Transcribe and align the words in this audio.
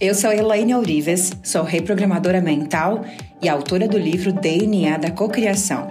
Eu 0.00 0.14
sou 0.14 0.32
Elaine 0.32 0.76
Ourives, 0.76 1.32
sou 1.42 1.64
reprogramadora 1.64 2.40
mental 2.40 3.04
e 3.42 3.48
autora 3.48 3.88
do 3.88 3.98
livro 3.98 4.32
DNA 4.32 4.96
da 4.96 5.10
Cocriação, 5.10 5.90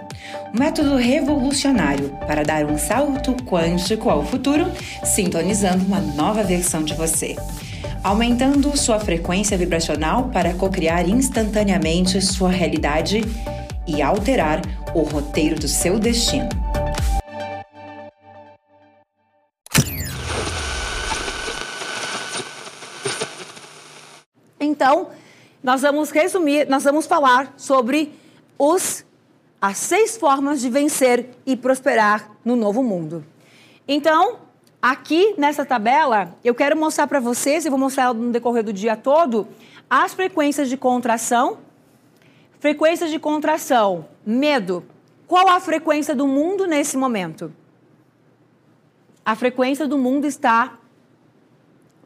um 0.54 0.58
método 0.58 0.96
revolucionário 0.96 2.08
para 2.26 2.42
dar 2.42 2.64
um 2.64 2.78
salto 2.78 3.34
quântico 3.44 4.08
ao 4.08 4.24
futuro, 4.24 4.64
sintonizando 5.04 5.84
uma 5.84 6.00
nova 6.00 6.42
versão 6.42 6.82
de 6.82 6.94
você, 6.94 7.36
aumentando 8.02 8.74
sua 8.78 8.98
frequência 8.98 9.58
vibracional 9.58 10.30
para 10.30 10.54
cocriar 10.54 11.06
instantaneamente 11.06 12.18
sua 12.22 12.50
realidade 12.50 13.20
e 13.86 14.00
alterar 14.00 14.62
o 14.94 15.02
roteiro 15.02 15.56
do 15.56 15.68
seu 15.68 15.98
destino. 15.98 16.67
Então, 24.78 25.08
nós 25.60 25.82
vamos 25.82 26.12
resumir, 26.12 26.68
nós 26.68 26.84
vamos 26.84 27.04
falar 27.04 27.52
sobre 27.56 28.12
os 28.56 29.04
as 29.60 29.76
seis 29.76 30.16
formas 30.16 30.60
de 30.60 30.70
vencer 30.70 31.30
e 31.44 31.56
prosperar 31.56 32.30
no 32.44 32.54
novo 32.54 32.80
mundo. 32.80 33.24
Então, 33.88 34.38
aqui 34.80 35.34
nessa 35.36 35.66
tabela, 35.66 36.32
eu 36.44 36.54
quero 36.54 36.76
mostrar 36.76 37.08
para 37.08 37.18
vocês, 37.18 37.66
e 37.66 37.68
vou 37.68 37.76
mostrar 37.76 38.14
no 38.14 38.30
decorrer 38.30 38.62
do 38.62 38.72
dia 38.72 38.96
todo, 38.96 39.48
as 39.90 40.14
frequências 40.14 40.68
de 40.68 40.76
contração. 40.76 41.58
Frequências 42.60 43.10
de 43.10 43.18
contração, 43.18 44.06
medo. 44.24 44.84
Qual 45.26 45.48
a 45.48 45.58
frequência 45.58 46.14
do 46.14 46.28
mundo 46.28 46.68
nesse 46.68 46.96
momento? 46.96 47.52
A 49.24 49.34
frequência 49.34 49.88
do 49.88 49.98
mundo 49.98 50.24
está 50.24 50.78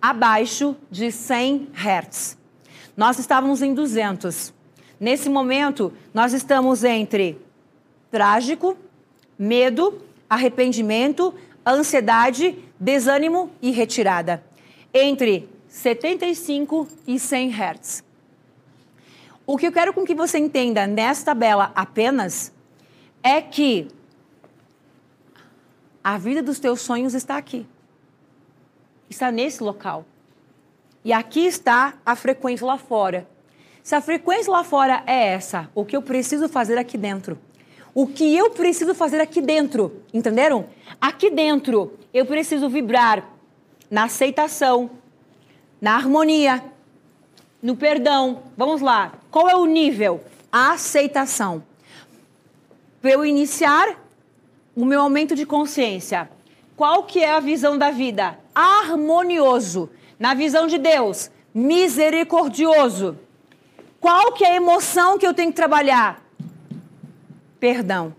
abaixo 0.01 0.75
de 0.91 1.13
100 1.13 1.69
Hz. 1.75 2.42
Nós 2.97 3.19
estávamos 3.19 3.63
em 3.63 3.73
200. 3.73 4.53
Nesse 5.01 5.29
momento, 5.29 5.93
nós 6.13 6.33
estamos 6.33 6.85
entre 6.85 7.41
trágico, 8.11 8.77
medo, 9.39 10.01
arrependimento, 10.29 11.35
ansiedade, 11.67 12.59
desânimo 12.79 13.51
e 13.61 13.71
retirada. 13.71 14.45
Entre 14.93 15.49
75 15.69 16.87
e 17.07 17.19
100 17.19 17.51
Hz. 17.51 18.05
O 19.47 19.57
que 19.57 19.67
eu 19.67 19.73
quero 19.73 19.93
com 19.93 20.05
que 20.05 20.15
você 20.15 20.39
entenda 20.39 20.87
nesta 20.87 21.27
tabela 21.27 21.73
apenas 21.75 22.53
é 23.23 23.41
que 23.41 23.89
a 26.05 26.19
vida 26.19 26.43
dos 26.43 26.59
teus 26.59 26.81
sonhos 26.81 27.15
está 27.15 27.37
aqui. 27.37 27.67
Está 29.09 29.31
nesse 29.31 29.63
local. 29.63 30.05
E 31.05 31.13
aqui 31.13 31.47
está 31.47 31.95
a 32.07 32.15
frequência 32.15 32.67
lá 32.67 32.79
fora. 32.79 33.27
Se 33.83 33.95
a 33.95 34.01
frequência 34.01 34.53
lá 34.53 34.63
fora 34.63 35.03
é 35.07 35.29
essa, 35.29 35.69
o 35.75 35.85
que 35.85 35.97
eu 35.97 36.03
preciso 36.03 36.49
fazer 36.49 36.79
aqui 36.79 36.97
dentro? 36.97 37.39
O 37.95 38.07
que 38.07 38.37
eu 38.37 38.51
preciso 38.51 38.95
fazer 38.95 39.21
aqui 39.21 39.41
dentro? 39.41 40.03
Entenderam? 40.15 40.67
Aqui 41.01 41.29
dentro 41.31 41.99
eu 42.15 42.25
preciso 42.25 42.69
vibrar 42.69 43.29
na 43.91 44.05
aceitação, 44.05 44.91
na 45.81 45.97
harmonia, 45.97 46.63
no 47.61 47.77
perdão. 47.77 48.45
Vamos 48.57 48.81
lá. 48.81 49.13
Qual 49.31 49.49
é 49.49 49.57
o 49.57 49.67
nível? 49.67 50.23
A 50.51 50.73
aceitação. 50.73 51.65
Para 53.01 53.11
eu 53.11 53.27
iniciar 53.27 54.01
o 54.77 54.85
meu 54.85 55.01
aumento 55.01 55.35
de 55.35 55.45
consciência, 55.45 56.31
qual 56.77 57.03
que 57.03 57.23
é 57.23 57.33
a 57.33 57.41
visão 57.41 57.77
da 57.77 57.91
vida? 57.91 58.39
Harmonioso 58.55 59.91
na 60.19 60.35
visão 60.35 60.67
de 60.67 60.79
Deus, 60.79 61.31
misericordioso. 61.55 63.19
Qual 64.01 64.33
que 64.33 64.45
é 64.45 64.53
a 64.53 64.57
emoção 64.57 65.19
que 65.19 65.27
eu 65.27 65.35
tenho 65.35 65.51
que 65.51 65.57
trabalhar? 65.57 66.23
Perdão. 67.61 68.15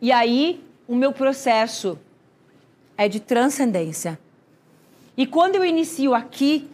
E 0.00 0.12
aí, 0.12 0.62
o 0.86 0.94
meu 0.94 1.12
processo 1.12 1.98
é 2.96 3.08
de 3.08 3.20
transcendência. 3.20 4.18
E 5.16 5.26
quando 5.26 5.56
eu 5.56 5.64
inicio 5.64 6.14
aqui, 6.14 6.68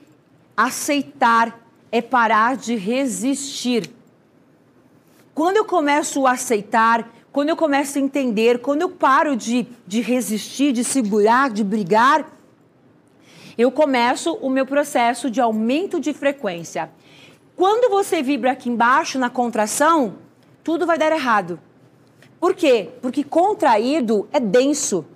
aceitar 0.56 1.61
é 1.93 2.00
parar 2.00 2.56
de 2.56 2.77
resistir. 2.77 3.91
Quando 5.34 5.56
eu 5.59 5.65
começo 5.65 6.27
a 6.27 6.33
aceitar, 6.33 7.12
quando 7.33 7.50
eu 7.50 7.56
começo 7.56 7.99
a 7.99 8.00
entender, 8.00 8.61
quando 8.61 8.83
eu 8.83 8.88
paro 8.88 9.37
de, 9.37 9.67
de 9.87 10.00
resistir, 10.00 10.73
de 10.73 10.83
segurar, 10.83 11.50
de 11.50 11.62
brigar, 11.62 12.36
eu 13.59 13.71
começo 13.71 14.34
o 14.34 14.50
meu 14.50 14.67
processo 14.67 15.31
de 15.31 15.41
aumento 15.41 15.99
de 15.99 16.12
frequência. 16.12 16.91
Quando 17.56 17.91
você 17.91 18.22
vibra 18.22 18.53
aqui 18.53 18.69
embaixo 18.69 19.19
na 19.19 19.31
contração, 19.31 20.17
tudo 20.62 20.87
vai 20.87 20.99
dar 20.99 21.11
errado. 21.12 21.59
Por 22.39 22.55
quê? 22.55 22.91
Porque 23.00 23.25
contraído 23.25 24.28
é 24.31 24.39
denso, 24.39 25.06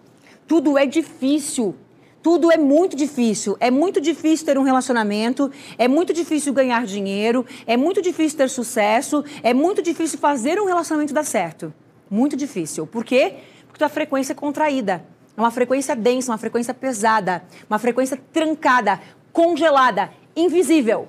tudo 0.49 0.79
é 0.79 0.87
difícil. 0.87 1.75
Tudo 2.23 2.53
é 2.53 2.59
muito 2.59 2.97
difícil. 2.97 3.57
É 3.61 3.71
muito 3.71 3.99
difícil 3.99 4.45
ter 4.45 4.59
um 4.59 4.63
relacionamento, 4.63 5.51
é 5.79 5.89
muito 5.89 6.13
difícil 6.13 6.53
ganhar 6.53 6.85
dinheiro, 6.85 7.47
é 7.67 7.79
muito 7.79 8.03
difícil 8.03 8.37
ter 8.37 8.51
sucesso, 8.51 9.25
é 9.43 9.55
muito 9.55 9.81
difícil 9.81 10.19
fazer 10.19 10.61
um 10.61 10.67
relacionamento 10.67 11.15
dar 11.15 11.25
certo. 11.25 11.73
Muito 12.11 12.37
difícil. 12.37 12.87
Por 12.87 13.05
quê? 13.05 13.37
Porque 13.69 13.85
a 13.85 13.89
frequência 13.89 14.33
é 14.33 14.37
contraída. 14.37 15.03
É 15.37 15.41
uma 15.41 15.51
frequência 15.51 15.97
densa, 15.97 16.33
uma 16.33 16.39
frequência 16.39 16.75
pesada, 16.75 17.43
uma 17.69 17.79
frequência 17.79 18.21
trancada, 18.33 19.01
congelada, 19.33 20.13
invisível. 20.35 21.09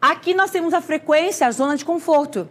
Aqui 0.00 0.34
nós 0.34 0.50
temos 0.50 0.74
a 0.74 0.80
frequência, 0.80 1.46
a 1.46 1.50
zona 1.50 1.76
de 1.76 1.84
conforto. 1.84 2.48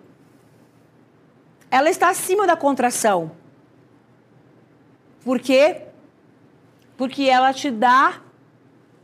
Ela 1.69 1.89
está 1.89 2.09
acima 2.09 2.47
da 2.47 2.55
contração. 2.55 3.31
Por 5.23 5.39
quê? 5.39 5.81
Porque 6.97 7.23
ela 7.23 7.53
te 7.53 7.69
dá 7.69 8.21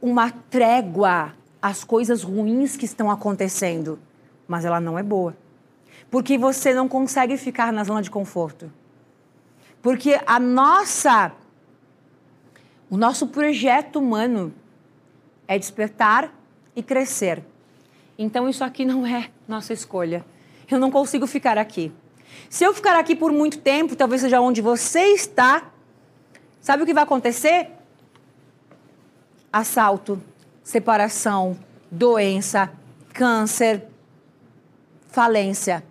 uma 0.02 0.31
trégua 0.31 1.34
às 1.62 1.84
coisas 1.84 2.23
ruins 2.23 2.75
que 2.75 2.85
estão 2.85 3.09
acontecendo, 3.09 4.00
mas 4.47 4.66
ela 4.66 4.79
não 4.79 4.97
é 4.97 5.03
boa. 5.03 5.35
Porque 6.09 6.38
você 6.38 6.73
não 6.73 6.88
consegue 6.88 7.38
ficar 7.38 7.72
na 7.72 7.84
zona 7.84 8.02
de 8.02 8.12
conforto. 8.12 8.72
Porque 9.81 10.19
a 10.25 10.40
nossa 10.40 11.31
o 12.93 12.97
nosso 12.97 13.25
projeto 13.25 13.95
humano 13.95 14.53
é 15.47 15.57
despertar 15.57 16.31
e 16.75 16.83
crescer. 16.83 17.43
Então 18.19 18.47
isso 18.47 18.63
aqui 18.63 18.85
não 18.85 19.03
é 19.03 19.31
nossa 19.47 19.73
escolha. 19.73 20.23
Eu 20.69 20.79
não 20.79 20.91
consigo 20.91 21.25
ficar 21.25 21.57
aqui. 21.57 21.91
Se 22.51 22.63
eu 22.63 22.71
ficar 22.71 22.95
aqui 22.99 23.15
por 23.15 23.31
muito 23.31 23.57
tempo, 23.57 23.95
talvez 23.95 24.21
seja 24.21 24.39
onde 24.39 24.61
você 24.61 25.05
está, 25.05 25.71
sabe 26.61 26.83
o 26.83 26.85
que 26.85 26.93
vai 26.93 27.01
acontecer? 27.01 27.71
Assalto, 29.51 30.21
separação, 30.63 31.57
doença, 31.89 32.71
câncer, 33.11 33.87
falência. 35.07 35.83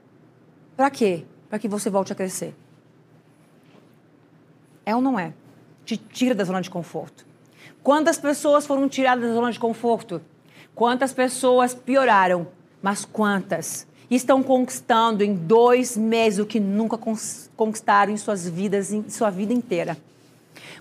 Para 0.76 0.88
quê? 0.88 1.24
Para 1.48 1.58
que 1.58 1.66
você 1.66 1.90
volte 1.90 2.12
a 2.12 2.14
crescer. 2.14 2.54
É 4.86 4.94
ou 4.94 5.02
não 5.02 5.18
é? 5.18 5.34
Te 5.84 5.96
tira 5.96 6.34
da 6.34 6.44
zona 6.44 6.60
de 6.60 6.70
conforto. 6.70 7.26
Quantas 7.82 8.18
pessoas 8.18 8.66
foram 8.66 8.88
tiradas 8.88 9.28
da 9.28 9.34
zona 9.34 9.50
de 9.50 9.58
conforto? 9.58 10.20
Quantas 10.74 11.12
pessoas 11.12 11.74
pioraram? 11.74 12.46
Mas 12.80 13.04
quantas 13.04 13.86
estão 14.10 14.42
conquistando 14.42 15.24
em 15.24 15.34
dois 15.34 15.96
meses 15.96 16.38
o 16.38 16.46
que 16.46 16.60
nunca 16.60 16.98
conquistaram 17.56 18.12
em 18.12 18.16
suas 18.16 18.48
vidas, 18.48 18.92
em 18.92 19.08
sua 19.08 19.30
vida 19.30 19.52
inteira? 19.52 19.96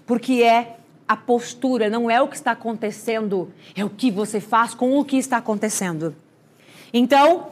Porque 0.06 0.44
é 0.44 0.77
a 1.07 1.18
postura, 1.18 1.89
não 1.89 2.09
é 2.09 2.21
o 2.21 2.27
que 2.27 2.36
está 2.36 2.51
acontecendo, 2.51 3.51
é 3.75 3.83
o 3.83 3.89
que 3.89 4.09
você 4.09 4.39
faz 4.39 4.74
com 4.74 4.98
o 4.98 5.03
que 5.03 5.18
está 5.18 5.38
acontecendo. 5.38 6.15
Então, 6.94 7.50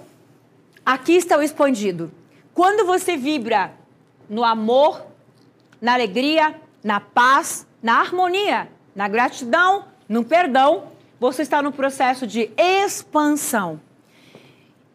aqui 0.85 1.13
está 1.13 1.37
o 1.37 1.41
expandido. 1.41 2.11
Quando 2.53 2.85
você 2.85 3.17
vibra 3.17 3.73
no 4.29 4.43
amor, 4.43 5.05
na 5.81 5.93
alegria, 5.93 6.55
na 6.83 6.99
paz, 6.99 7.67
na 7.81 7.99
harmonia, 7.99 8.69
na 8.95 9.07
gratidão, 9.07 9.85
no 10.07 10.23
perdão, 10.23 10.85
você 11.19 11.41
está 11.41 11.61
no 11.61 11.71
processo 11.71 12.25
de 12.25 12.49
expansão. 12.57 13.79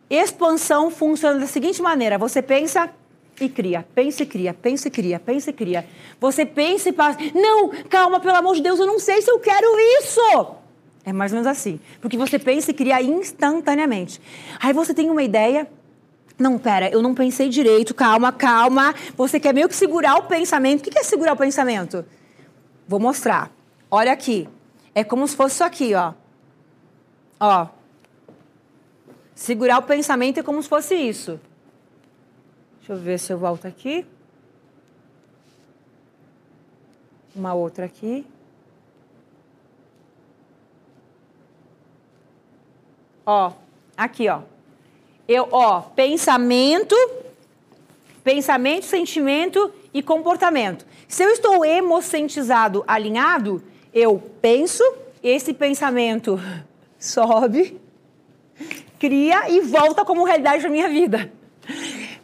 Expansão 0.08 0.90
funciona 0.90 1.38
da 1.38 1.46
seguinte 1.46 1.80
maneira: 1.80 2.18
você 2.18 2.42
pensa 2.42 2.90
e 3.40 3.48
cria, 3.48 3.84
pensa 3.94 4.22
e 4.22 4.26
cria, 4.26 4.54
pensa 4.54 4.88
e 4.88 4.90
cria, 4.90 5.18
pensa 5.18 5.50
e 5.50 5.52
cria. 5.52 5.86
Você 6.20 6.46
pensa 6.46 6.88
e 6.88 6.92
passa. 6.92 7.18
Não, 7.34 7.70
calma, 7.88 8.20
pelo 8.20 8.36
amor 8.36 8.54
de 8.54 8.62
Deus, 8.62 8.78
eu 8.78 8.86
não 8.86 8.98
sei 8.98 9.20
se 9.22 9.30
eu 9.30 9.38
quero 9.38 9.66
isso. 10.00 10.20
É 11.04 11.12
mais 11.12 11.32
ou 11.32 11.36
menos 11.36 11.46
assim. 11.46 11.78
Porque 12.00 12.16
você 12.16 12.38
pensa 12.38 12.70
e 12.70 12.74
cria 12.74 13.02
instantaneamente. 13.02 14.20
Aí 14.60 14.72
você 14.72 14.94
tem 14.94 15.10
uma 15.10 15.22
ideia, 15.22 15.68
não, 16.38 16.58
pera, 16.58 16.88
eu 16.90 17.00
não 17.00 17.14
pensei 17.14 17.48
direito, 17.48 17.94
calma, 17.94 18.32
calma. 18.32 18.94
Você 19.16 19.38
quer 19.38 19.54
meio 19.54 19.68
que 19.68 19.76
segurar 19.76 20.16
o 20.16 20.24
pensamento. 20.24 20.80
O 20.80 20.90
que 20.90 20.98
é 20.98 21.04
segurar 21.04 21.32
o 21.32 21.36
pensamento? 21.36 22.04
Vou 22.88 22.98
mostrar. 22.98 23.50
Olha 23.90 24.12
aqui. 24.12 24.48
É 24.94 25.04
como 25.04 25.26
se 25.26 25.36
fosse 25.36 25.54
isso 25.54 25.64
aqui, 25.64 25.94
ó. 25.94 26.12
Ó, 27.40 27.68
Segurar 29.34 29.78
o 29.78 29.82
pensamento 29.82 30.38
é 30.38 30.42
como 30.42 30.62
se 30.62 30.68
fosse 30.68 30.94
isso. 30.94 31.40
Deixa 32.78 32.92
eu 32.92 32.96
ver 32.96 33.18
se 33.18 33.32
eu 33.32 33.38
volto 33.38 33.66
aqui. 33.66 34.06
Uma 37.34 37.52
outra 37.52 37.84
aqui. 37.84 38.24
Ó, 43.26 43.52
aqui, 43.96 44.28
ó. 44.28 44.42
Eu, 45.26 45.48
ó, 45.50 45.80
pensamento, 45.80 46.94
pensamento, 48.22 48.84
sentimento 48.84 49.72
e 49.92 50.02
comportamento. 50.02 50.86
Se 51.08 51.22
eu 51.22 51.30
estou 51.30 51.64
emocentizado, 51.64 52.84
alinhado, 52.86 53.62
eu 53.92 54.22
penso, 54.42 54.82
esse 55.22 55.54
pensamento 55.54 56.38
sobe, 56.98 57.80
cria 58.98 59.48
e 59.50 59.60
volta 59.60 60.04
como 60.04 60.24
realidade 60.24 60.62
na 60.62 60.68
minha 60.68 60.88
vida. 60.88 61.32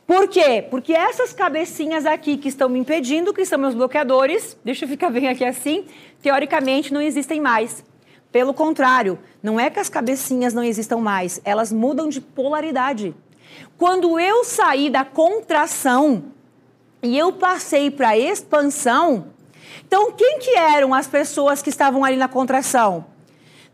Por 0.07 0.27
quê? 0.29 0.67
Porque 0.69 0.93
essas 0.93 1.33
cabecinhas 1.33 2.05
aqui 2.05 2.37
que 2.37 2.49
estão 2.49 2.69
me 2.69 2.81
impedindo, 2.81 3.33
que 3.33 3.45
são 3.45 3.59
meus 3.59 3.75
bloqueadores, 3.75 4.59
deixa 4.65 4.85
eu 4.85 4.89
ficar 4.89 5.09
bem 5.09 5.29
aqui 5.29 5.45
assim, 5.45 5.87
teoricamente 6.21 6.93
não 6.93 7.01
existem 7.01 7.41
mais. 7.41 7.85
Pelo 8.33 8.55
contrário, 8.55 9.19
não 9.43 9.59
é 9.59 9.69
que 9.69 9.81
as 9.81 9.89
cabecinhas 9.89 10.55
não 10.55 10.63
existam 10.63 10.99
mais, 10.99 11.41
elas 11.45 11.73
mudam 11.73 12.09
de 12.09 12.21
polaridade. 12.21 13.15
Quando 13.77 14.21
eu 14.21 14.45
saí 14.45 14.89
da 14.89 15.05
contração 15.05 16.25
e 17.03 17.19
eu 17.19 17.33
passei 17.33 17.91
para 17.91 18.11
a 18.11 18.19
expansão, 18.19 19.27
então 19.85 20.13
quem 20.13 20.39
que 20.39 20.57
eram 20.57 20.95
as 20.95 21.09
pessoas 21.09 21.61
que 21.61 21.71
estavam 21.71 22.05
ali 22.05 22.17
na 22.17 22.29
contração? 22.29 23.05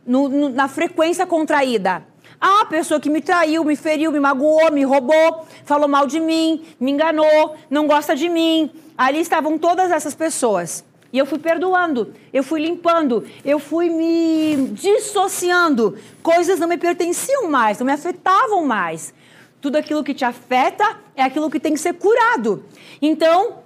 No, 0.06 0.28
no, 0.28 0.48
na 0.48 0.68
frequência 0.68 1.26
contraída? 1.26 2.06
Ah, 2.40 2.62
a 2.62 2.66
pessoa 2.66 3.00
que 3.00 3.10
me 3.10 3.20
traiu, 3.20 3.64
me 3.64 3.76
feriu, 3.76 4.12
me 4.12 4.20
magoou, 4.20 4.70
me 4.70 4.84
roubou, 4.84 5.46
falou 5.64 5.88
mal 5.88 6.06
de 6.06 6.20
mim, 6.20 6.64
me 6.78 6.92
enganou, 6.92 7.56
não 7.68 7.86
gosta 7.86 8.14
de 8.14 8.28
mim. 8.28 8.70
Ali 8.96 9.20
estavam 9.20 9.58
todas 9.58 9.90
essas 9.90 10.14
pessoas. 10.14 10.84
E 11.16 11.18
eu 11.18 11.24
fui 11.24 11.38
perdoando, 11.38 12.12
eu 12.30 12.44
fui 12.44 12.60
limpando, 12.60 13.24
eu 13.42 13.58
fui 13.58 13.88
me 13.88 14.68
dissociando. 14.72 15.96
Coisas 16.22 16.60
não 16.60 16.68
me 16.68 16.76
pertenciam 16.76 17.48
mais, 17.48 17.78
não 17.78 17.86
me 17.86 17.92
afetavam 17.92 18.66
mais. 18.66 19.14
Tudo 19.58 19.76
aquilo 19.76 20.04
que 20.04 20.12
te 20.12 20.26
afeta 20.26 21.00
é 21.14 21.22
aquilo 21.22 21.50
que 21.50 21.58
tem 21.58 21.72
que 21.72 21.80
ser 21.80 21.94
curado. 21.94 22.62
Então, 23.00 23.60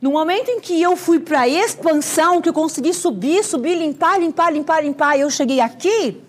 no 0.00 0.10
momento 0.10 0.48
em 0.48 0.58
que 0.58 0.82
eu 0.82 0.96
fui 0.96 1.20
para 1.20 1.42
a 1.42 1.48
expansão, 1.48 2.42
que 2.42 2.48
eu 2.48 2.52
consegui 2.52 2.92
subir, 2.92 3.44
subir, 3.44 3.76
limpar, 3.76 4.18
limpar, 4.18 4.52
limpar, 4.52 4.82
limpar, 4.82 5.16
e 5.16 5.20
eu 5.20 5.30
cheguei 5.30 5.60
aqui, 5.60 6.20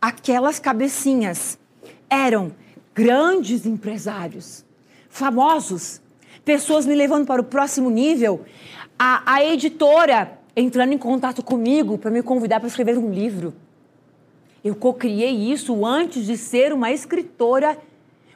aquelas 0.00 0.58
cabecinhas 0.58 1.58
eram 2.08 2.50
grandes 2.94 3.66
empresários, 3.66 4.64
famosos, 5.10 6.00
pessoas 6.46 6.86
me 6.86 6.94
levando 6.94 7.26
para 7.26 7.42
o 7.42 7.44
próximo 7.44 7.90
nível 7.90 8.46
a, 8.98 9.34
a 9.34 9.44
editora 9.44 10.38
entrando 10.56 10.92
em 10.92 10.98
contato 10.98 11.42
comigo 11.42 11.96
para 11.96 12.10
me 12.10 12.22
convidar 12.22 12.58
para 12.58 12.68
escrever 12.68 12.98
um 12.98 13.12
livro. 13.12 13.54
Eu 14.64 14.74
cocriei 14.74 15.30
isso 15.30 15.86
antes 15.86 16.26
de 16.26 16.36
ser 16.36 16.72
uma 16.72 16.90
escritora. 16.90 17.78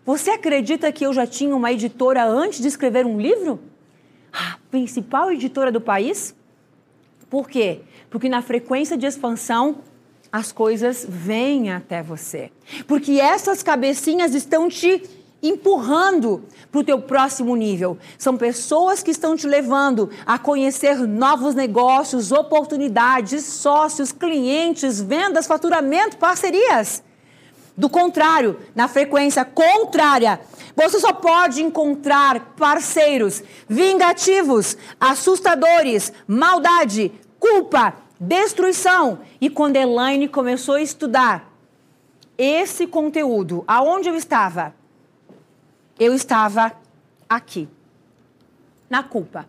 Você 0.06 0.30
acredita 0.30 0.92
que 0.92 1.04
eu 1.04 1.12
já 1.12 1.26
tinha 1.26 1.54
uma 1.54 1.72
editora 1.72 2.24
antes 2.24 2.60
de 2.60 2.68
escrever 2.68 3.04
um 3.04 3.20
livro? 3.20 3.60
A 4.32 4.56
principal 4.70 5.32
editora 5.32 5.72
do 5.72 5.80
país? 5.80 6.34
Por 7.28 7.48
quê? 7.48 7.80
Porque 8.08 8.28
na 8.28 8.40
frequência 8.40 8.96
de 8.96 9.06
expansão 9.06 9.78
as 10.30 10.52
coisas 10.52 11.04
vêm 11.08 11.72
até 11.72 12.02
você. 12.02 12.50
Porque 12.86 13.20
essas 13.20 13.62
cabecinhas 13.62 14.34
estão 14.34 14.68
te 14.68 15.02
empurrando 15.42 16.44
para 16.70 16.80
o 16.80 16.84
teu 16.84 17.00
próximo 17.00 17.56
nível. 17.56 17.98
São 18.16 18.36
pessoas 18.36 19.02
que 19.02 19.10
estão 19.10 19.34
te 19.36 19.46
levando 19.46 20.08
a 20.24 20.38
conhecer 20.38 20.96
novos 20.98 21.54
negócios, 21.54 22.30
oportunidades, 22.30 23.44
sócios, 23.44 24.12
clientes, 24.12 25.00
vendas, 25.00 25.46
faturamento, 25.46 26.16
parcerias. 26.16 27.02
Do 27.76 27.88
contrário, 27.88 28.60
na 28.74 28.86
frequência 28.86 29.44
contrária, 29.44 30.40
você 30.76 31.00
só 31.00 31.12
pode 31.12 31.62
encontrar 31.62 32.54
parceiros 32.56 33.42
vingativos, 33.66 34.76
assustadores, 35.00 36.12
maldade, 36.26 37.10
culpa, 37.40 37.94
destruição. 38.20 39.20
E 39.40 39.48
quando 39.48 39.76
Elaine 39.76 40.28
começou 40.28 40.76
a 40.76 40.82
estudar 40.82 41.50
esse 42.36 42.86
conteúdo, 42.86 43.64
aonde 43.66 44.08
eu 44.08 44.16
estava? 44.16 44.74
Eu 45.98 46.14
estava 46.14 46.72
aqui, 47.28 47.68
na 48.88 49.02
culpa. 49.02 49.48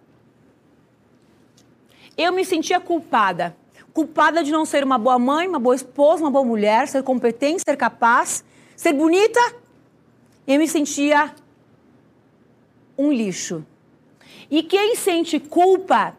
Eu 2.18 2.32
me 2.32 2.46
sentia 2.46 2.80
culpada. 2.80 3.56
Culpada 3.94 4.44
de 4.44 4.52
não 4.52 4.66
ser 4.66 4.84
uma 4.84 4.98
boa 4.98 5.20
mãe, 5.20 5.48
uma 5.48 5.60
boa 5.60 5.76
esposa, 5.76 6.24
uma 6.24 6.32
boa 6.32 6.46
mulher, 6.46 6.88
ser 6.88 7.04
competente, 7.04 7.62
ser 7.66 7.78
capaz, 7.78 8.44
ser 8.76 8.94
bonita. 8.94 9.40
Eu 10.48 10.58
me 10.58 10.68
sentia 10.68 11.34
um 12.98 13.12
lixo. 13.12 13.66
E 14.50 14.64
quem 14.64 14.96
sente 14.96 15.40
culpa, 15.40 16.16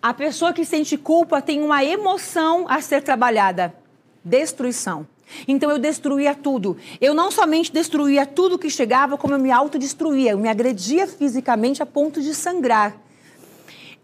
a 0.00 0.14
pessoa 0.14 0.52
que 0.52 0.64
sente 0.64 0.96
culpa 0.96 1.42
tem 1.42 1.62
uma 1.62 1.84
emoção 1.84 2.66
a 2.68 2.80
ser 2.80 3.02
trabalhada: 3.02 3.74
destruição. 4.24 5.06
Então 5.46 5.70
eu 5.70 5.78
destruía 5.78 6.34
tudo. 6.34 6.76
Eu 7.00 7.14
não 7.14 7.30
somente 7.30 7.72
destruía 7.72 8.24
tudo 8.26 8.58
que 8.58 8.70
chegava, 8.70 9.18
como 9.18 9.34
eu 9.34 9.38
me 9.38 9.50
autodestruía. 9.50 10.32
Eu 10.32 10.38
me 10.38 10.48
agredia 10.48 11.06
fisicamente 11.06 11.82
a 11.82 11.86
ponto 11.86 12.20
de 12.20 12.34
sangrar. 12.34 12.96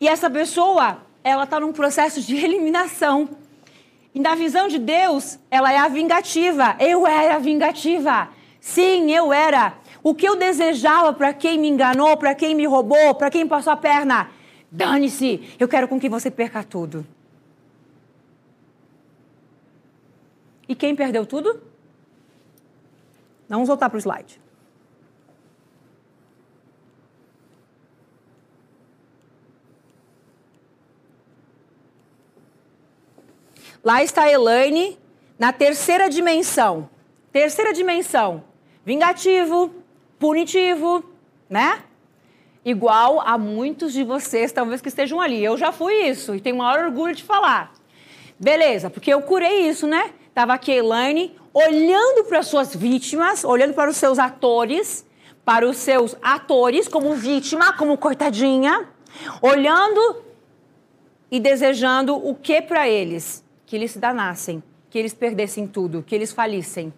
E 0.01 0.09
essa 0.09 0.29
pessoa, 0.29 0.99
ela 1.23 1.45
está 1.45 1.61
num 1.61 1.73
processo 1.73 2.21
de 2.21 2.37
eliminação. 2.45 3.29
E 4.15 4.21
na 4.21 4.35
visão 4.35 4.69
de 4.69 4.79
Deus, 4.79 5.39
ela 5.51 5.73
é 5.73 5.79
a 5.79 5.89
vingativa. 5.89 6.77
Eu 6.79 7.07
era 7.07 7.37
a 7.37 7.39
vingativa. 7.39 8.29
Sim, 8.61 9.11
eu 9.13 9.33
era. 9.33 9.75
O 10.03 10.15
que 10.15 10.29
eu 10.29 10.37
desejava 10.37 11.13
para 11.13 11.33
quem 11.33 11.59
me 11.59 11.69
enganou, 11.69 12.17
para 12.17 12.35
quem 12.35 12.55
me 12.55 12.67
roubou, 12.67 13.15
para 13.15 13.31
quem 13.31 13.47
passou 13.47 13.73
a 13.73 13.77
perna. 13.77 14.29
Dane-se, 14.71 15.41
eu 15.59 15.69
quero 15.69 15.87
com 15.87 16.01
que 16.01 16.09
você 16.09 16.31
perca 16.31 16.63
tudo. 16.63 17.07
E 20.73 20.75
quem 20.75 20.97
perdeu 20.97 21.27
tudo? 21.27 21.63
Vamos 23.47 23.69
voltar 23.69 23.91
para 23.91 23.99
o 23.99 24.01
slide. 24.01 24.41
Lá 33.85 34.03
está 34.03 34.23
a 34.23 34.33
Elaine 34.33 34.99
na 35.39 35.53
terceira 35.53 36.09
dimensão. 36.09 36.89
Terceira 37.31 37.75
dimensão: 37.75 38.43
vingativo, 38.83 39.75
punitivo, 40.19 41.05
né? 41.51 41.85
Igual 42.65 43.21
a 43.21 43.37
muitos 43.37 43.93
de 43.93 44.05
vocês, 44.05 44.53
talvez 44.53 44.81
que 44.81 44.89
estejam 44.89 45.21
ali. 45.21 45.45
Eu 45.45 45.59
já 45.59 45.71
fui 45.71 45.93
isso 46.09 46.35
e 46.35 46.41
tenho 46.41 46.57
o 46.57 46.61
maior 46.61 46.87
orgulho 46.87 47.15
de 47.15 47.23
falar. 47.23 47.75
Beleza, 48.41 48.89
porque 48.89 49.13
eu 49.13 49.21
curei 49.21 49.69
isso, 49.69 49.87
né? 49.87 50.15
Estava 50.33 50.55
a 50.55 50.73
Elaine 50.73 51.37
olhando 51.53 52.25
para 52.25 52.39
as 52.39 52.47
suas 52.47 52.75
vítimas, 52.75 53.45
olhando 53.45 53.75
para 53.75 53.91
os 53.91 53.99
seus 53.99 54.19
atores, 54.19 55.05
para 55.45 55.69
os 55.69 55.77
seus 55.77 56.17
atores 56.23 56.89
como 56.89 57.15
vítima, 57.15 57.77
como 57.77 57.99
coitadinha, 57.99 58.89
olhando 59.43 60.23
e 61.31 61.39
desejando 61.39 62.17
o 62.17 62.35
que 62.35 62.63
para 62.63 62.89
eles? 62.89 63.45
Que 63.67 63.77
eles 63.77 63.91
se 63.91 63.99
danassem, 63.99 64.63
que 64.89 64.99
eles 64.99 65.13
perdessem 65.13 65.67
tudo, 65.67 66.03
que 66.03 66.15
eles 66.15 66.33
falissem. 66.33 66.95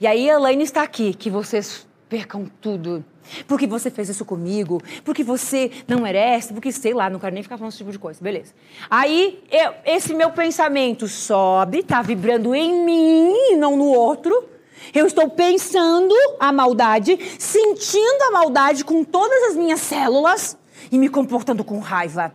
E 0.00 0.06
aí 0.08 0.28
Elaine 0.28 0.64
está 0.64 0.82
aqui, 0.82 1.14
que 1.14 1.30
vocês 1.30 1.86
percam 2.08 2.50
tudo. 2.60 3.04
Porque 3.46 3.66
você 3.66 3.90
fez 3.90 4.08
isso 4.08 4.24
comigo, 4.24 4.80
porque 5.04 5.24
você 5.24 5.70
não 5.86 6.00
merece, 6.00 6.52
porque 6.52 6.72
sei 6.72 6.94
lá, 6.94 7.08
não 7.10 7.18
quero 7.18 7.34
nem 7.34 7.42
ficar 7.42 7.56
falando 7.56 7.70
esse 7.70 7.78
tipo 7.78 7.92
de 7.92 7.98
coisa, 7.98 8.22
beleza. 8.22 8.52
Aí 8.90 9.42
eu, 9.50 9.74
esse 9.84 10.14
meu 10.14 10.30
pensamento 10.30 11.08
sobe, 11.08 11.82
tá 11.82 12.02
vibrando 12.02 12.54
em 12.54 12.84
mim 12.84 13.32
e 13.52 13.56
não 13.56 13.76
no 13.76 13.86
outro. 13.86 14.48
Eu 14.92 15.06
estou 15.06 15.30
pensando 15.30 16.14
a 16.38 16.52
maldade, 16.52 17.18
sentindo 17.38 18.22
a 18.28 18.30
maldade 18.32 18.84
com 18.84 19.02
todas 19.02 19.50
as 19.50 19.56
minhas 19.56 19.80
células 19.80 20.58
e 20.90 20.98
me 20.98 21.08
comportando 21.08 21.64
com 21.64 21.78
raiva. 21.78 22.34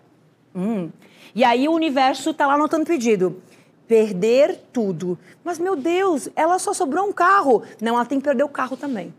Hum. 0.55 0.89
E 1.35 1.43
aí 1.43 1.67
o 1.67 1.73
universo 1.73 2.31
está 2.31 2.47
lá 2.47 2.55
anotando 2.55 2.85
pedido. 2.85 3.41
Perder 3.87 4.59
tudo. 4.71 5.17
Mas, 5.43 5.57
meu 5.57 5.75
Deus, 5.75 6.29
ela 6.35 6.59
só 6.59 6.73
sobrou 6.73 7.07
um 7.07 7.13
carro. 7.13 7.63
Não, 7.81 7.95
ela 7.95 8.05
tem 8.05 8.19
que 8.19 8.25
perder 8.25 8.43
o 8.43 8.49
carro 8.49 8.77
também. 8.77 9.13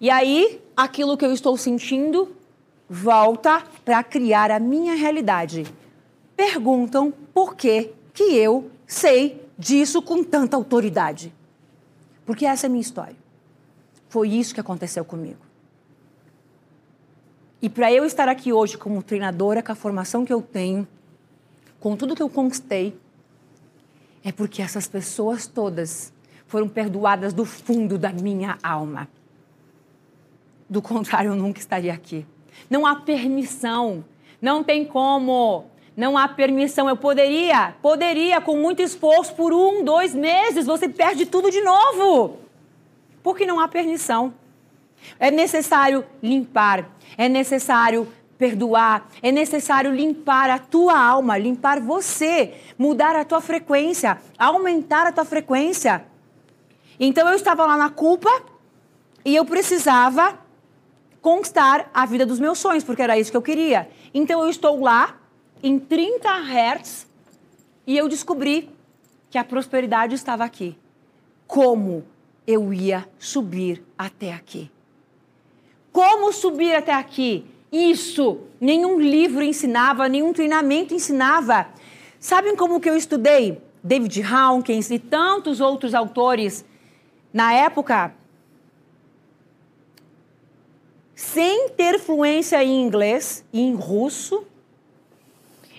E 0.00 0.08
aí, 0.08 0.62
aquilo 0.74 1.16
que 1.16 1.24
eu 1.24 1.32
estou 1.32 1.56
sentindo 1.58 2.34
volta 2.88 3.62
para 3.84 4.02
criar 4.02 4.50
a 4.50 4.58
minha 4.58 4.94
realidade. 4.94 5.64
Perguntam 6.34 7.12
por 7.34 7.54
que, 7.54 7.92
que 8.14 8.22
eu 8.22 8.70
sei 8.86 9.46
disso 9.58 10.00
com 10.00 10.24
tanta 10.24 10.56
autoridade. 10.56 11.32
Porque 12.24 12.46
essa 12.46 12.66
é 12.66 12.68
a 12.68 12.70
minha 12.70 12.80
história. 12.80 13.16
Foi 14.08 14.30
isso 14.30 14.54
que 14.54 14.60
aconteceu 14.60 15.04
comigo. 15.04 15.38
E 17.62 17.68
para 17.68 17.92
eu 17.92 18.06
estar 18.06 18.28
aqui 18.28 18.52
hoje 18.52 18.78
como 18.78 19.02
treinadora, 19.02 19.62
com 19.62 19.70
a 19.70 19.74
formação 19.74 20.24
que 20.24 20.32
eu 20.32 20.40
tenho, 20.40 20.88
com 21.78 21.94
tudo 21.94 22.16
que 22.16 22.22
eu 22.22 22.30
conquistei, 22.30 22.98
é 24.24 24.32
porque 24.32 24.62
essas 24.62 24.88
pessoas 24.88 25.46
todas 25.46 26.10
foram 26.46 26.68
perdoadas 26.68 27.32
do 27.34 27.44
fundo 27.44 27.98
da 27.98 28.12
minha 28.12 28.58
alma. 28.62 29.06
Do 30.70 30.80
contrário, 30.80 31.32
eu 31.32 31.34
nunca 31.34 31.58
estaria 31.58 31.92
aqui. 31.92 32.24
Não 32.70 32.86
há 32.86 32.94
permissão, 32.94 34.04
não 34.40 34.62
tem 34.62 34.84
como, 34.84 35.64
não 35.96 36.16
há 36.16 36.28
permissão. 36.28 36.88
Eu 36.88 36.96
poderia, 36.96 37.74
poderia, 37.82 38.40
com 38.40 38.56
muito 38.56 38.80
esforço, 38.80 39.34
por 39.34 39.52
um, 39.52 39.82
dois 39.82 40.14
meses, 40.14 40.66
você 40.66 40.88
perde 40.88 41.26
tudo 41.26 41.50
de 41.50 41.60
novo. 41.60 42.38
Porque 43.20 43.44
não 43.44 43.58
há 43.58 43.66
permissão. 43.66 44.32
É 45.18 45.28
necessário 45.28 46.04
limpar, 46.22 46.88
é 47.18 47.28
necessário 47.28 48.06
perdoar, 48.38 49.08
é 49.20 49.32
necessário 49.32 49.92
limpar 49.92 50.50
a 50.50 50.58
tua 50.58 50.96
alma, 50.96 51.36
limpar 51.36 51.80
você, 51.80 52.54
mudar 52.78 53.16
a 53.16 53.24
tua 53.24 53.40
frequência, 53.40 54.18
aumentar 54.38 55.04
a 55.04 55.12
tua 55.12 55.24
frequência. 55.24 56.04
Então 57.00 57.28
eu 57.28 57.34
estava 57.34 57.66
lá 57.66 57.76
na 57.76 57.90
culpa 57.90 58.30
e 59.24 59.34
eu 59.34 59.44
precisava 59.44 60.38
conquistar 61.20 61.90
a 61.92 62.06
vida 62.06 62.24
dos 62.24 62.40
meus 62.40 62.58
sonhos, 62.58 62.84
porque 62.84 63.02
era 63.02 63.18
isso 63.18 63.30
que 63.30 63.36
eu 63.36 63.42
queria. 63.42 63.88
Então 64.12 64.42
eu 64.42 64.48
estou 64.48 64.80
lá 64.80 65.18
em 65.62 65.78
30 65.78 66.28
Hz 66.28 67.06
e 67.86 67.96
eu 67.96 68.08
descobri 68.08 68.70
que 69.28 69.38
a 69.38 69.44
prosperidade 69.44 70.14
estava 70.14 70.44
aqui. 70.44 70.76
Como 71.46 72.04
eu 72.46 72.72
ia 72.72 73.08
subir 73.18 73.84
até 73.96 74.32
aqui? 74.32 74.70
Como 75.92 76.32
subir 76.32 76.74
até 76.74 76.92
aqui? 76.92 77.44
Isso 77.72 78.40
nenhum 78.60 78.98
livro 78.98 79.42
ensinava, 79.42 80.08
nenhum 80.08 80.32
treinamento 80.32 80.94
ensinava. 80.94 81.68
Sabem 82.18 82.56
como 82.56 82.80
que 82.80 82.88
eu 82.88 82.96
estudei? 82.96 83.60
David 83.82 84.22
Hawkins 84.22 84.90
e 84.90 84.98
tantos 84.98 85.60
outros 85.60 85.94
autores 85.94 86.64
na 87.32 87.52
época, 87.54 88.14
sem 91.20 91.68
ter 91.76 91.98
fluência 91.98 92.64
em 92.64 92.80
inglês 92.80 93.44
e 93.52 93.60
em 93.60 93.74
russo, 93.74 94.42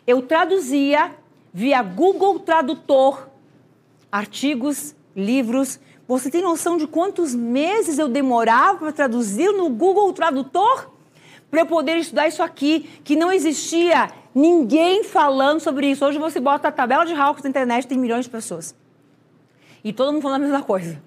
eu 0.06 0.22
traduzia 0.22 1.16
via 1.52 1.82
Google 1.82 2.40
Tradutor 2.40 3.28
artigos, 4.12 4.96
livros. 5.16 5.80
Você 6.08 6.30
tem 6.30 6.44
noção 6.44 6.78
de 6.78 6.86
quantos 6.86 7.34
meses 7.34 7.98
eu 7.98 8.08
demorava 8.08 8.78
para 8.78 8.92
traduzir 8.92 9.52
no 9.52 9.68
Google 9.68 10.14
Tradutor? 10.14 10.92
Para 11.50 11.62
eu 11.62 11.66
poder 11.66 11.98
estudar 11.98 12.28
isso 12.28 12.44
aqui, 12.44 12.88
que 13.04 13.16
não 13.16 13.32
existia 13.32 14.12
ninguém 14.36 15.04
falando 15.04 15.60
sobre 15.60 15.90
isso. 15.90 16.06
Hoje 16.06 16.20
você 16.20 16.40
bota 16.40 16.68
a 16.68 16.72
tabela 16.72 17.04
de 17.04 17.14
Hawkins 17.14 17.44
na 17.44 17.50
internet, 17.50 17.88
tem 17.88 17.98
milhões 17.98 18.26
de 18.26 18.32
pessoas. 18.32 18.76
E 19.84 19.92
todo 19.92 20.14
mundo 20.14 20.22
falando 20.22 20.44
a 20.44 20.46
mesma 20.46 20.62
coisa. 20.62 21.02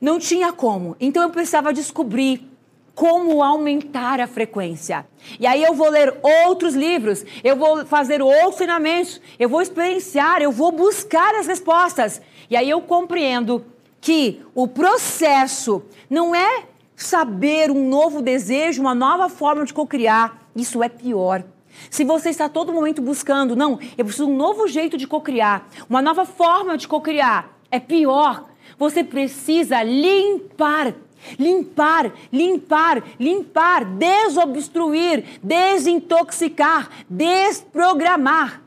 Não 0.00 0.20
tinha 0.20 0.52
como. 0.52 0.96
Então 1.00 1.24
eu 1.24 1.30
precisava 1.30 1.72
descobrir 1.72 2.57
como 2.98 3.44
aumentar 3.44 4.20
a 4.20 4.26
frequência. 4.26 5.06
E 5.38 5.46
aí 5.46 5.62
eu 5.62 5.72
vou 5.72 5.88
ler 5.88 6.18
outros 6.20 6.74
livros, 6.74 7.24
eu 7.44 7.54
vou 7.54 7.86
fazer 7.86 8.20
outros 8.20 8.56
treinamentos, 8.56 9.20
eu 9.38 9.48
vou 9.48 9.62
experienciar, 9.62 10.42
eu 10.42 10.50
vou 10.50 10.72
buscar 10.72 11.32
as 11.36 11.46
respostas. 11.46 12.20
E 12.50 12.56
aí 12.56 12.68
eu 12.68 12.80
compreendo 12.80 13.64
que 14.00 14.42
o 14.52 14.66
processo 14.66 15.80
não 16.10 16.34
é 16.34 16.64
saber 16.96 17.70
um 17.70 17.88
novo 17.88 18.20
desejo, 18.20 18.82
uma 18.82 18.96
nova 18.96 19.28
forma 19.28 19.64
de 19.64 19.72
cocriar. 19.72 20.36
Isso 20.56 20.82
é 20.82 20.88
pior. 20.88 21.44
Se 21.88 22.02
você 22.02 22.30
está 22.30 22.48
todo 22.48 22.72
momento 22.72 23.00
buscando, 23.00 23.54
não, 23.54 23.78
eu 23.96 24.04
preciso 24.04 24.26
de 24.26 24.32
um 24.32 24.36
novo 24.36 24.66
jeito 24.66 24.96
de 24.96 25.06
cocriar, 25.06 25.68
uma 25.88 26.02
nova 26.02 26.24
forma 26.24 26.76
de 26.76 26.88
cocriar, 26.88 27.56
é 27.70 27.78
pior. 27.78 28.46
Você 28.76 29.04
precisa 29.04 29.84
limpar 29.84 30.94
Limpar, 31.38 32.12
limpar, 32.32 33.02
limpar, 33.18 33.84
desobstruir, 33.84 35.24
desintoxicar, 35.42 36.88
desprogramar. 37.08 38.62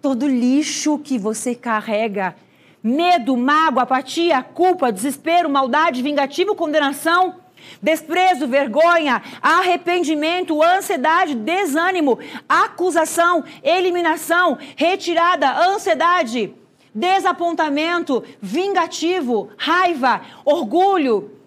Todo 0.00 0.26
lixo 0.26 0.98
que 0.98 1.18
você 1.18 1.54
carrega, 1.54 2.36
medo, 2.82 3.36
mágoa, 3.36 3.82
apatia, 3.82 4.42
culpa, 4.42 4.92
desespero, 4.92 5.50
maldade, 5.50 6.02
vingativo, 6.02 6.54
condenação, 6.54 7.36
desprezo, 7.82 8.46
vergonha, 8.46 9.22
arrependimento, 9.42 10.62
ansiedade, 10.62 11.34
desânimo, 11.34 12.18
acusação, 12.48 13.44
eliminação, 13.62 14.58
retirada, 14.76 15.50
ansiedade, 15.68 16.54
desapontamento, 16.94 18.24
vingativo, 18.40 19.50
raiva, 19.56 20.20
orgulho, 20.44 21.37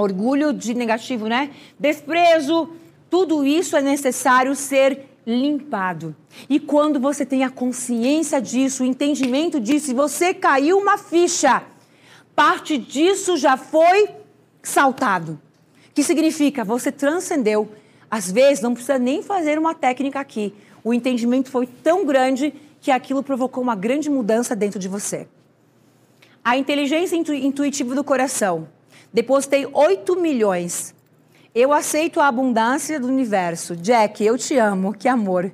orgulho 0.00 0.52
de 0.52 0.74
negativo, 0.74 1.26
né? 1.26 1.50
Desprezo, 1.78 2.70
tudo 3.08 3.44
isso 3.44 3.76
é 3.76 3.82
necessário 3.82 4.54
ser 4.54 5.06
limpado. 5.26 6.14
E 6.48 6.58
quando 6.58 6.98
você 6.98 7.26
tem 7.26 7.44
a 7.44 7.50
consciência 7.50 8.40
disso, 8.40 8.82
o 8.82 8.86
entendimento 8.86 9.60
disso, 9.60 9.90
e 9.90 9.94
você 9.94 10.32
caiu 10.32 10.78
uma 10.78 10.96
ficha, 10.96 11.62
parte 12.34 12.78
disso 12.78 13.36
já 13.36 13.56
foi 13.56 14.08
saltado. 14.62 15.40
Que 15.94 16.02
significa 16.02 16.64
você 16.64 16.90
transcendeu. 16.90 17.70
Às 18.10 18.30
vezes 18.30 18.62
não 18.62 18.74
precisa 18.74 18.98
nem 18.98 19.22
fazer 19.22 19.58
uma 19.58 19.74
técnica 19.74 20.20
aqui. 20.20 20.54
O 20.82 20.94
entendimento 20.94 21.50
foi 21.50 21.66
tão 21.66 22.04
grande 22.06 22.54
que 22.80 22.90
aquilo 22.90 23.22
provocou 23.22 23.62
uma 23.62 23.74
grande 23.74 24.08
mudança 24.08 24.56
dentro 24.56 24.78
de 24.78 24.88
você. 24.88 25.28
A 26.42 26.56
inteligência 26.56 27.16
intu 27.16 27.34
intuitiva 27.34 27.94
do 27.94 28.02
coração 28.02 28.66
Depositei 29.12 29.66
8 29.72 30.20
milhões. 30.20 30.94
Eu 31.54 31.72
aceito 31.72 32.20
a 32.20 32.28
abundância 32.28 33.00
do 33.00 33.08
universo. 33.08 33.74
Jack, 33.74 34.24
eu 34.24 34.38
te 34.38 34.56
amo. 34.56 34.92
Que 34.92 35.08
amor. 35.08 35.52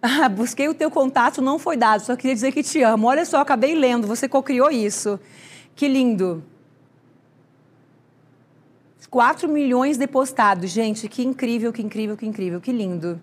Ah, 0.00 0.28
busquei 0.28 0.68
o 0.68 0.74
teu 0.74 0.90
contato, 0.90 1.42
não 1.42 1.58
foi 1.58 1.76
dado. 1.76 2.00
Só 2.00 2.16
queria 2.16 2.34
dizer 2.34 2.52
que 2.52 2.62
te 2.62 2.82
amo. 2.82 3.08
Olha 3.08 3.24
só, 3.24 3.38
acabei 3.38 3.74
lendo. 3.74 4.06
Você 4.06 4.28
cocriou 4.28 4.70
isso. 4.70 5.20
Que 5.74 5.88
lindo. 5.88 6.42
4 9.10 9.48
milhões 9.48 9.96
depositados. 9.96 10.70
Gente, 10.70 11.08
que 11.08 11.22
incrível, 11.22 11.72
que 11.72 11.82
incrível, 11.82 12.16
que 12.16 12.26
incrível. 12.26 12.60
Que 12.60 12.72
lindo. 12.72 13.20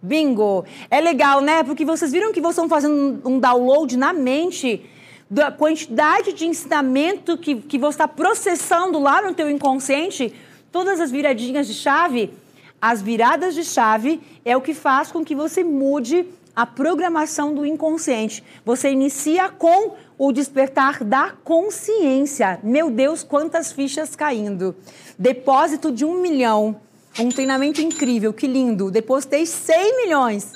Bingo! 0.00 0.64
É 0.90 1.00
legal, 1.00 1.40
né? 1.40 1.62
Porque 1.62 1.84
vocês 1.84 2.12
viram 2.12 2.32
que 2.32 2.40
vocês 2.40 2.56
estão 2.56 2.68
fazendo 2.68 3.20
um 3.24 3.38
download 3.38 3.96
na 3.96 4.12
mente 4.12 4.84
da 5.34 5.50
quantidade 5.50 6.32
de 6.32 6.46
ensinamento 6.46 7.36
que, 7.36 7.56
que 7.56 7.76
você 7.76 7.96
está 7.96 8.06
processando 8.06 9.00
lá 9.00 9.20
no 9.20 9.34
teu 9.34 9.50
inconsciente, 9.50 10.32
todas 10.70 11.00
as 11.00 11.10
viradinhas 11.10 11.66
de 11.66 11.74
chave, 11.74 12.32
as 12.80 13.02
viradas 13.02 13.52
de 13.52 13.64
chave 13.64 14.22
é 14.44 14.56
o 14.56 14.60
que 14.60 14.72
faz 14.72 15.10
com 15.10 15.24
que 15.24 15.34
você 15.34 15.64
mude 15.64 16.24
a 16.54 16.64
programação 16.64 17.52
do 17.52 17.66
inconsciente. 17.66 18.44
Você 18.64 18.92
inicia 18.92 19.48
com 19.48 19.96
o 20.16 20.30
despertar 20.30 21.02
da 21.02 21.30
consciência. 21.42 22.60
Meu 22.62 22.88
Deus, 22.88 23.24
quantas 23.24 23.72
fichas 23.72 24.14
caindo. 24.14 24.76
Depósito 25.18 25.90
de 25.90 26.04
um 26.04 26.22
milhão. 26.22 26.80
Um 27.18 27.28
treinamento 27.28 27.80
incrível, 27.80 28.32
que 28.32 28.46
lindo. 28.46 28.88
Depositei 28.88 29.46
100 29.46 29.96
milhões. 29.96 30.52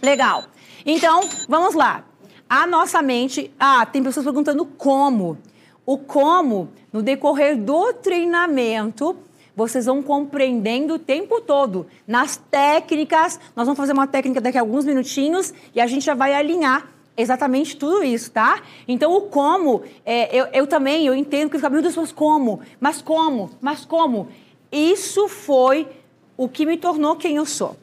Legal. 0.00 0.44
Então, 0.84 1.22
vamos 1.48 1.74
lá 1.74 2.04
a 2.48 2.66
nossa 2.66 3.02
mente. 3.02 3.50
Ah, 3.58 3.84
tem 3.86 4.02
pessoas 4.02 4.24
perguntando 4.24 4.64
como. 4.64 5.38
O 5.84 5.96
como, 5.98 6.68
no 6.92 7.02
decorrer 7.02 7.56
do 7.56 7.92
treinamento, 7.92 9.16
vocês 9.54 9.86
vão 9.86 10.02
compreendendo 10.02 10.94
o 10.94 10.98
tempo 10.98 11.40
todo. 11.40 11.86
Nas 12.06 12.36
técnicas, 12.36 13.38
nós 13.54 13.66
vamos 13.66 13.78
fazer 13.78 13.92
uma 13.92 14.06
técnica 14.06 14.40
daqui 14.40 14.58
a 14.58 14.60
alguns 14.60 14.84
minutinhos 14.84 15.54
e 15.74 15.80
a 15.80 15.86
gente 15.86 16.04
já 16.04 16.14
vai 16.14 16.34
alinhar 16.34 16.88
exatamente 17.16 17.76
tudo 17.76 18.04
isso, 18.04 18.30
tá? 18.30 18.60
Então, 18.86 19.16
o 19.16 19.22
como, 19.22 19.82
é, 20.04 20.36
eu, 20.36 20.46
eu, 20.52 20.66
também, 20.66 21.06
eu 21.06 21.14
entendo 21.14 21.48
que 21.48 21.56
fica, 21.56 21.70
meu 21.70 21.80
Deus, 21.80 21.96
mas 21.96 22.12
como? 22.12 22.60
Mas 22.78 23.00
como? 23.00 23.50
Mas 23.60 23.84
como? 23.84 24.28
Isso 24.70 25.28
foi 25.28 25.88
o 26.36 26.48
que 26.48 26.66
me 26.66 26.76
tornou 26.76 27.16
quem 27.16 27.36
eu 27.36 27.46
sou. 27.46 27.76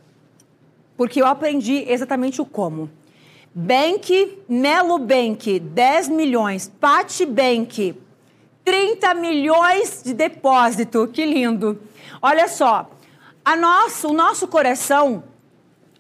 Porque 0.96 1.22
eu 1.22 1.26
aprendi 1.26 1.86
exatamente 1.88 2.40
o 2.42 2.46
como. 2.46 2.90
Bank, 3.56 4.40
Melo 4.50 4.98
Bank, 4.98 5.60
10 5.60 6.10
milhões. 6.10 6.72
Pati 6.80 7.24
Bank, 7.24 7.96
30 8.66 9.14
milhões 9.14 10.02
de 10.04 10.12
depósito. 10.12 11.08
Que 11.08 11.24
lindo. 11.24 11.80
Olha 12.20 12.48
só, 12.48 12.90
a 13.46 13.56
nosso, 13.56 14.10
o 14.10 14.14
nosso 14.14 14.48
coração, 14.48 15.24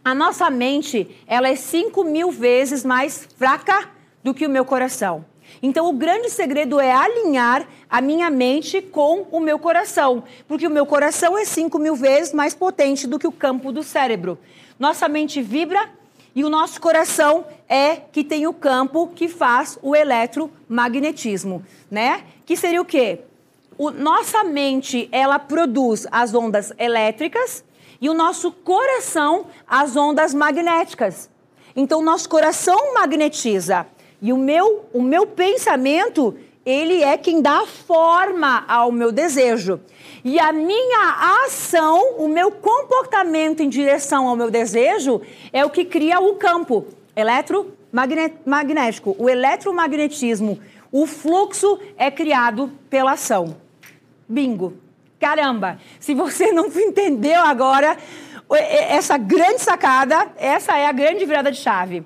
a 0.03 0.15
nossa 0.15 0.50
mente, 0.50 1.15
ela 1.27 1.48
é 1.48 1.55
5 1.55 2.03
mil 2.03 2.31
vezes 2.31 2.83
mais 2.83 3.27
fraca 3.38 3.88
do 4.24 4.33
que 4.33 4.48
o 4.48 4.50
meu 4.50 4.65
coração. 4.65 5.24
Então, 5.62 5.88
o 5.88 5.93
grande 5.93 6.31
segredo 6.31 6.79
é 6.79 6.91
alinhar 6.91 7.67
a 7.88 8.01
minha 8.01 8.31
mente 8.31 8.81
com 8.81 9.27
o 9.31 9.39
meu 9.39 9.60
coração, 9.60 10.24
porque 10.48 10.65
o 10.65 10.72
meu 10.72 10.88
coração 10.88 11.38
é 11.38 11.45
5 11.45 11.77
mil 11.77 11.95
vezes 11.95 12.33
mais 12.33 12.55
potente 12.55 13.05
do 13.05 13.19
que 13.19 13.27
o 13.27 13.31
campo 13.31 13.72
do 13.72 13.83
cérebro. 13.83 14.39
Nossa 14.79 15.07
mente 15.07 15.39
vibra 15.39 15.88
e 16.35 16.43
o 16.43 16.49
nosso 16.49 16.81
coração 16.81 17.45
é 17.69 17.95
que 17.95 18.23
tem 18.23 18.47
o 18.47 18.53
campo 18.53 19.07
que 19.07 19.27
faz 19.27 19.77
o 19.81 19.95
eletromagnetismo, 19.95 21.63
né? 21.89 22.23
Que 22.45 22.55
seria 22.55 22.81
o 22.81 22.85
quê? 22.85 23.19
O, 23.77 23.91
nossa 23.91 24.43
mente, 24.43 25.07
ela 25.11 25.37
produz 25.37 26.07
as 26.11 26.33
ondas 26.33 26.71
elétricas 26.77 27.63
e 28.01 28.09
o 28.09 28.13
nosso 28.13 28.51
coração 28.51 29.47
as 29.67 29.95
ondas 29.95 30.33
magnéticas. 30.33 31.29
Então, 31.75 31.99
o 31.99 32.03
nosso 32.03 32.29
coração 32.29 32.93
magnetiza 32.93 33.87
e 34.21 34.31
o 34.31 34.37
meu, 34.37 34.85
o 34.93 35.01
meu 35.01 35.27
pensamento, 35.27 36.35
ele 36.65 37.03
é 37.03 37.17
quem 37.17 37.41
dá 37.41 37.65
forma 37.65 38.63
ao 38.67 38.91
meu 38.91 39.12
desejo. 39.12 39.79
E 40.24 40.39
a 40.39 40.53
minha 40.53 41.43
ação, 41.46 42.15
o 42.17 42.27
meu 42.27 42.50
comportamento 42.50 43.62
em 43.62 43.70
direção 43.70 44.27
ao 44.27 44.36
meu 44.36 44.50
desejo, 44.50 45.22
é 45.51 45.65
o 45.65 45.70
que 45.70 45.84
cria 45.84 46.20
o 46.20 46.36
campo 46.36 46.88
eletromagnético, 47.15 49.15
o 49.20 49.29
eletromagnetismo. 49.29 50.60
O 50.91 51.05
fluxo 51.05 51.79
é 51.98 52.10
criado 52.10 52.72
pela 52.89 53.13
ação. 53.13 53.58
Bingo. 54.27 54.74
Caramba, 55.20 55.79
se 56.00 56.13
você 56.13 56.51
não 56.51 56.67
entendeu 56.67 57.41
agora 57.41 57.98
essa 58.50 59.17
grande 59.17 59.60
sacada, 59.60 60.32
essa 60.38 60.77
é 60.77 60.86
a 60.86 60.91
grande 60.91 61.25
virada 61.25 61.51
de 61.51 61.58
chave. 61.58 62.05